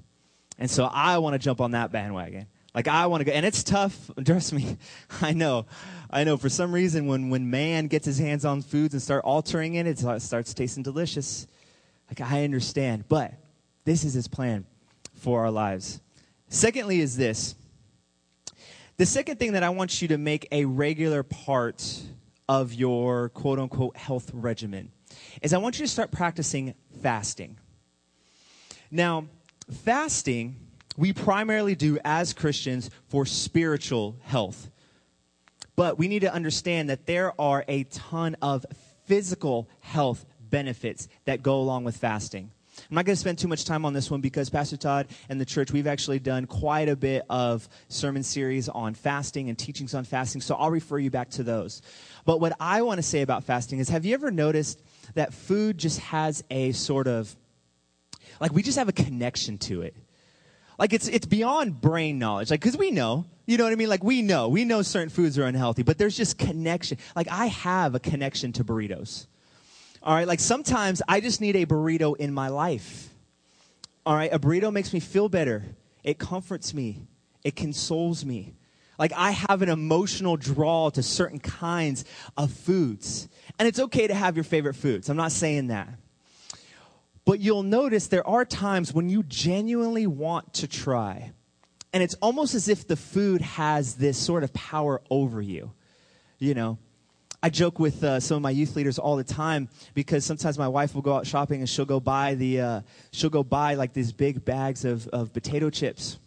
[0.57, 3.43] And so i want to jump on that bandwagon like I want to go, and
[3.43, 4.11] it's tough.
[4.23, 4.77] Trust me,
[5.19, 5.65] I know,
[6.11, 6.37] I know.
[6.37, 9.87] For some reason, when when man gets his hands on foods and start altering it,
[9.87, 11.47] it starts tasting delicious.
[12.07, 13.33] Like I understand, but
[13.83, 14.67] this is his plan
[15.15, 15.99] for our lives.
[16.49, 17.55] Secondly, is this.
[18.97, 21.99] The second thing that I want you to make a regular part
[22.47, 24.91] of your quote unquote health regimen
[25.41, 27.57] is I want you to start practicing fasting.
[28.91, 29.25] Now,
[29.83, 30.66] fasting
[30.97, 34.69] we primarily do as Christians for spiritual health.
[35.75, 38.65] But we need to understand that there are a ton of
[39.05, 42.51] physical health benefits that go along with fasting.
[42.89, 45.41] I'm not going to spend too much time on this one because Pastor Todd and
[45.41, 49.93] the church, we've actually done quite a bit of sermon series on fasting and teachings
[49.93, 51.81] on fasting, so I'll refer you back to those.
[52.25, 54.81] But what I want to say about fasting is have you ever noticed
[55.15, 57.35] that food just has a sort of,
[58.39, 59.95] like, we just have a connection to it?
[60.77, 62.51] Like it's it's beyond brain knowledge.
[62.51, 63.89] Like because we know, you know what I mean.
[63.89, 66.97] Like we know, we know certain foods are unhealthy, but there's just connection.
[67.15, 69.27] Like I have a connection to burritos.
[70.03, 70.27] All right.
[70.27, 73.09] Like sometimes I just need a burrito in my life.
[74.05, 74.31] All right.
[74.31, 75.65] A burrito makes me feel better.
[76.03, 77.07] It comforts me.
[77.43, 78.53] It consoles me.
[78.99, 82.05] Like I have an emotional draw to certain kinds
[82.37, 83.27] of foods.
[83.59, 85.09] And it's okay to have your favorite foods.
[85.09, 85.89] I'm not saying that.
[87.27, 91.33] But you'll notice there are times when you genuinely want to try.
[91.91, 95.73] And it's almost as if the food has this sort of power over you.
[96.39, 96.77] You know,
[97.43, 100.69] I joke with uh, some of my youth leaders all the time because sometimes my
[100.69, 103.91] wife will go out shopping and she'll go buy the uh, she'll go buy like
[103.91, 106.19] these big bags of, of potato chips,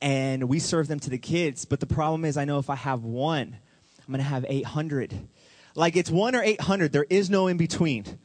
[0.00, 1.64] and we serve them to the kids.
[1.64, 3.56] But the problem is, I know if I have one,
[4.04, 5.28] I'm gonna have 800.
[5.76, 6.90] Like it's one or 800.
[6.90, 8.18] There is no in between.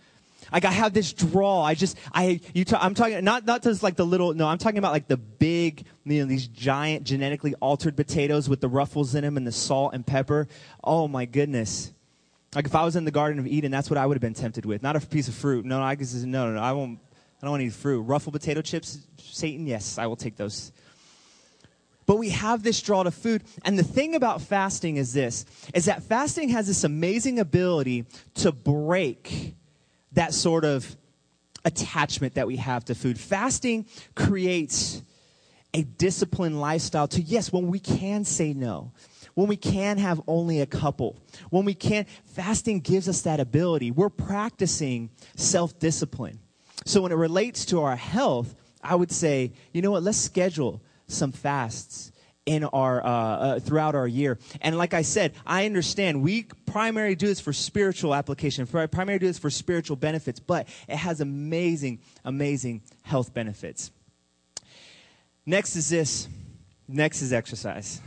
[0.52, 1.62] Like I have this draw.
[1.64, 4.48] I just I you i I'm talking not not just like the little no.
[4.48, 8.70] I'm talking about like the big you know these giant genetically altered potatoes with the
[8.70, 10.48] ruffles in them and the salt and pepper.
[10.84, 11.92] Oh my goodness.
[12.56, 14.34] Like if I was in the Garden of Eden, that's what I would have been
[14.34, 14.82] tempted with.
[14.82, 15.66] Not a piece of fruit.
[15.66, 16.62] No, I guess no, no, no.
[16.62, 17.00] I won't.
[17.42, 18.02] I don't want any fruit.
[18.02, 19.68] Ruffle potato chips, Satan.
[19.68, 20.72] Yes, I will take those.
[22.08, 23.44] But we have this draw to food.
[23.66, 28.06] And the thing about fasting is this is that fasting has this amazing ability
[28.36, 29.57] to break
[30.17, 30.95] that sort of
[31.63, 33.19] attachment that we have to food.
[33.19, 35.03] Fasting creates
[35.75, 38.91] a disciplined lifestyle to, yes, when we can say no,
[39.36, 41.19] when we can have only a couple,
[41.51, 43.91] when we can, fasting gives us that ability.
[43.91, 46.39] We're practicing self discipline.
[46.84, 50.82] So when it relates to our health, I would say, you know what, let's schedule
[51.06, 52.12] some fasts
[52.48, 54.40] in our uh, uh, throughout our year.
[54.62, 58.66] And like I said, I understand we primarily do this for spiritual application.
[58.66, 63.92] For primarily do this for spiritual benefits, but it has amazing, amazing health benefits.
[65.46, 66.28] Next is this.
[66.88, 68.02] Next is exercise.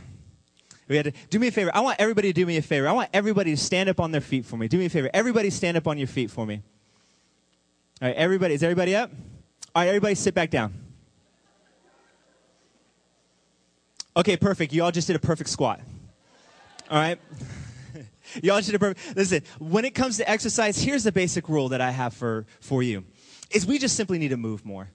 [0.87, 1.71] We had to do me a favor.
[1.73, 2.87] I want everybody to do me a favor.
[2.87, 4.67] I want everybody to stand up on their feet for me.
[4.67, 5.09] Do me a favor.
[5.13, 6.63] Everybody stand up on your feet for me.
[8.01, 8.55] All right, everybody.
[8.55, 9.11] Is everybody up?
[9.73, 10.80] All right, everybody sit back down.
[14.15, 14.73] Okay, perfect.
[14.73, 15.79] You all just did a perfect squat.
[16.89, 17.19] All right?
[18.43, 19.15] Y'all just did a perfect.
[19.15, 22.83] Listen, when it comes to exercise, here's the basic rule that I have for, for
[22.83, 23.05] you
[23.51, 24.89] is we just simply need to move more.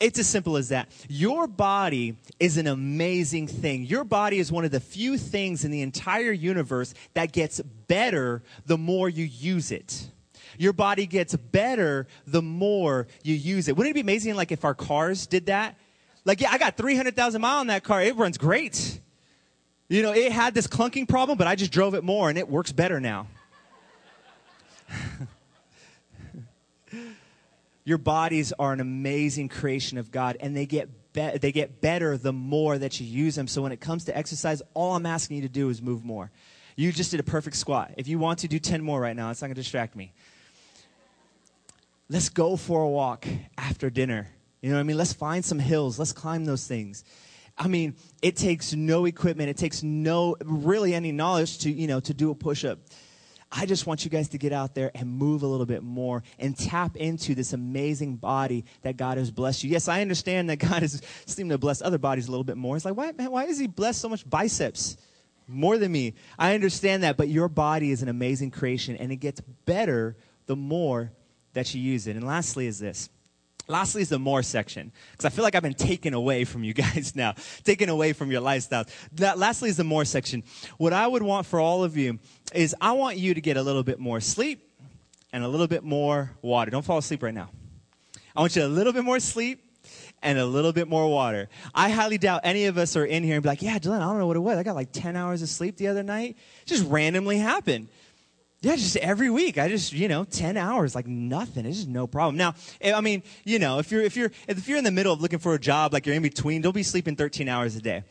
[0.00, 0.88] It's as simple as that.
[1.08, 3.84] Your body is an amazing thing.
[3.84, 8.42] Your body is one of the few things in the entire universe that gets better
[8.66, 10.08] the more you use it.
[10.56, 13.76] Your body gets better the more you use it.
[13.76, 15.76] Wouldn't it be amazing like if our cars did that?
[16.28, 18.02] Like, yeah, I got 300,000 mile on that car.
[18.02, 19.00] It runs great.
[19.88, 22.50] You know, it had this clunking problem, but I just drove it more and it
[22.50, 23.28] works better now.
[27.86, 32.18] Your bodies are an amazing creation of God and they get be- they get better
[32.18, 33.48] the more that you use them.
[33.48, 36.30] So when it comes to exercise, all I'm asking you to do is move more.
[36.76, 37.94] You just did a perfect squat.
[37.96, 40.12] If you want to do 10 more right now, it's not going to distract me.
[42.10, 44.28] Let's go for a walk after dinner.
[44.60, 44.96] You know what I mean?
[44.96, 45.98] Let's find some hills.
[45.98, 47.04] Let's climb those things.
[47.56, 49.50] I mean, it takes no equipment.
[49.50, 52.78] It takes no, really any knowledge to, you know, to do a push up.
[53.50, 56.22] I just want you guys to get out there and move a little bit more
[56.38, 59.70] and tap into this amazing body that God has blessed you.
[59.70, 62.76] Yes, I understand that God has seemed to bless other bodies a little bit more.
[62.76, 64.98] It's like, why, man, why does He bless so much biceps?
[65.50, 66.12] More than me.
[66.38, 70.56] I understand that, but your body is an amazing creation and it gets better the
[70.56, 71.10] more
[71.54, 72.16] that you use it.
[72.16, 73.08] And lastly, is this
[73.68, 76.72] Lastly, is the more section, because I feel like I've been taken away from you
[76.84, 78.88] guys now, taken away from your lifestyles.
[79.12, 80.42] That, lastly, is the more section.
[80.78, 82.18] What I would want for all of you
[82.54, 84.70] is I want you to get a little bit more sleep
[85.34, 86.70] and a little bit more water.
[86.70, 87.50] Don't fall asleep right now.
[88.34, 89.64] I want you a little bit more sleep
[90.22, 91.48] and a little bit more water.
[91.74, 94.04] I highly doubt any of us are in here and be like, yeah, Dylan, I
[94.04, 94.56] don't know what it was.
[94.56, 96.36] I got like 10 hours of sleep the other night.
[96.62, 97.88] It just randomly happened.
[98.60, 99.56] Yeah, just every week.
[99.56, 101.64] I just, you know, 10 hours, like nothing.
[101.64, 102.36] It's just no problem.
[102.36, 105.12] Now, eh, I mean, you know, if you're, if you're, if you're in the middle
[105.12, 107.80] of looking for a job, like you're in between, don't be sleeping 13 hours a
[107.80, 108.02] day.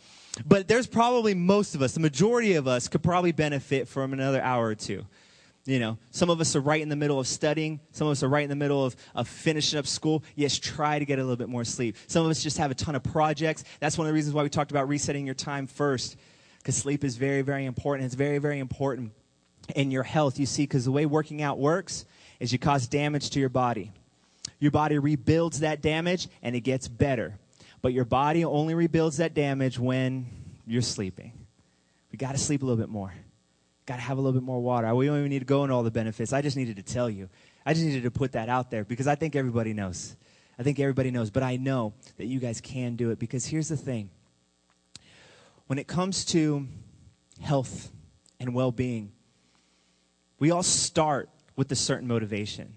[0.45, 4.41] But there's probably most of us, the majority of us could probably benefit from another
[4.41, 5.05] hour or two.
[5.65, 7.81] You know, some of us are right in the middle of studying.
[7.91, 10.23] Some of us are right in the middle of, of finishing up school.
[10.35, 11.97] Yes, try to get a little bit more sleep.
[12.07, 13.65] Some of us just have a ton of projects.
[13.81, 16.15] That's one of the reasons why we talked about resetting your time first,
[16.59, 18.05] because sleep is very, very important.
[18.05, 19.11] It's very, very important
[19.75, 20.39] in your health.
[20.39, 22.05] You see, because the way working out works
[22.39, 23.91] is you cause damage to your body.
[24.59, 27.37] Your body rebuilds that damage and it gets better.
[27.81, 30.25] But your body only rebuilds that damage when
[30.65, 31.31] you're sleeping.
[32.11, 33.13] We got to sleep a little bit more.
[33.85, 34.93] Got to have a little bit more water.
[34.95, 36.33] We don't even need to go into all the benefits.
[36.33, 37.29] I just needed to tell you.
[37.65, 40.15] I just needed to put that out there because I think everybody knows.
[40.59, 43.69] I think everybody knows, but I know that you guys can do it because here's
[43.69, 44.09] the thing.
[45.67, 46.67] When it comes to
[47.41, 47.91] health
[48.39, 49.11] and well being,
[50.39, 52.73] we all start with a certain motivation.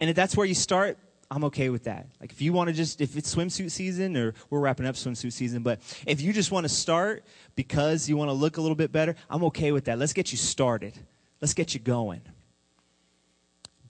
[0.00, 0.98] And if that's where you start,
[1.30, 2.08] I'm okay with that.
[2.20, 5.32] Like if you want to just if it's swimsuit season or we're wrapping up swimsuit
[5.32, 8.76] season, but if you just want to start because you want to look a little
[8.76, 9.98] bit better, I'm okay with that.
[9.98, 10.98] Let's get you started.
[11.40, 12.20] Let's get you going.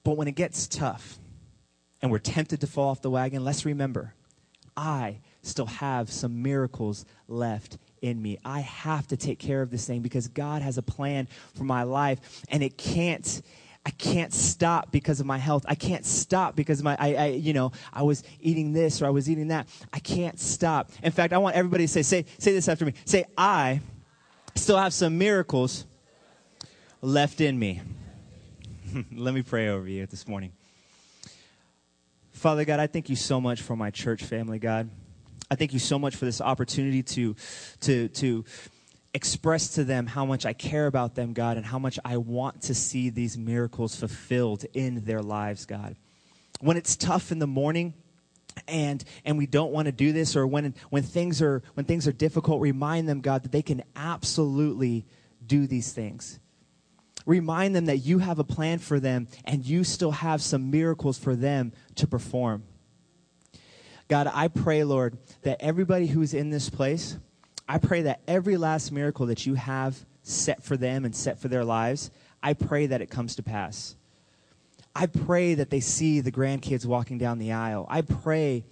[0.04, 1.18] But when it gets tough
[2.00, 4.14] and we're tempted to fall off the wagon, let's remember
[4.76, 8.38] I still have some miracles left in me.
[8.44, 11.84] I have to take care of this thing because God has a plan for my
[11.84, 13.40] life and it can't
[13.84, 15.64] I can't stop because of my health.
[15.66, 19.10] I can't stop because my I, I you know, I was eating this or I
[19.10, 19.66] was eating that.
[19.92, 20.90] I can't stop.
[21.02, 22.94] In fact, I want everybody to say say say this after me.
[23.04, 23.80] Say I
[24.54, 25.84] still have some miracles
[27.00, 27.80] left in me.
[29.12, 30.52] Let me pray over you this morning.
[32.32, 34.90] Father God, I thank you so much for my church family, God.
[35.52, 37.36] I thank you so much for this opportunity to,
[37.82, 38.46] to, to
[39.12, 42.62] express to them how much I care about them, God, and how much I want
[42.62, 45.96] to see these miracles fulfilled in their lives, God.
[46.60, 47.92] When it's tough in the morning,
[48.66, 52.06] and and we don't want to do this or when when things are when things
[52.06, 55.06] are difficult remind them god that they can absolutely
[55.46, 56.38] do these things
[57.24, 61.16] remind them that you have a plan for them and you still have some miracles
[61.16, 62.62] for them to perform
[64.12, 67.16] God, I pray, Lord, that everybody who's in this place,
[67.66, 71.48] I pray that every last miracle that you have set for them and set for
[71.48, 72.10] their lives,
[72.42, 73.96] I pray that it comes to pass.
[74.94, 77.86] I pray that they see the grandkids walking down the aisle.
[77.88, 78.66] I pray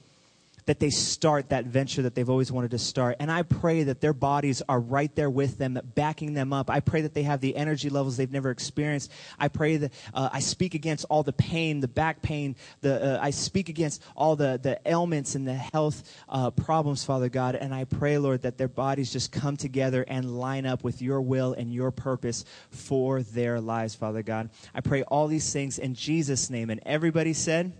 [0.66, 3.16] that they start that venture that they've always wanted to start.
[3.20, 6.70] And I pray that their bodies are right there with them, backing them up.
[6.70, 9.10] I pray that they have the energy levels they've never experienced.
[9.38, 12.56] I pray that uh, I speak against all the pain, the back pain.
[12.80, 17.28] The, uh, I speak against all the, the ailments and the health uh, problems, Father
[17.28, 17.54] God.
[17.54, 21.20] And I pray, Lord, that their bodies just come together and line up with your
[21.20, 24.50] will and your purpose for their lives, Father God.
[24.74, 26.70] I pray all these things in Jesus' name.
[26.70, 27.72] And everybody said,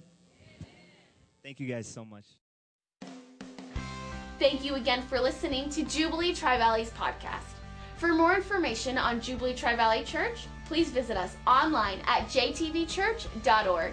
[1.42, 2.24] Thank you guys so much.
[4.40, 7.44] Thank you again for listening to Jubilee Tri Valley's podcast.
[7.98, 13.92] For more information on Jubilee Tri Valley Church, please visit us online at jtvchurch.org.